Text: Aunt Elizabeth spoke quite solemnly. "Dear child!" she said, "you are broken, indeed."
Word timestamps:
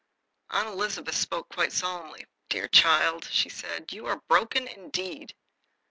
Aunt 0.49 0.67
Elizabeth 0.69 1.13
spoke 1.15 1.47
quite 1.49 1.71
solemnly. 1.71 2.25
"Dear 2.49 2.67
child!" 2.69 3.25
she 3.31 3.49
said, 3.49 3.91
"you 3.93 4.07
are 4.07 4.23
broken, 4.27 4.67
indeed." 4.67 5.35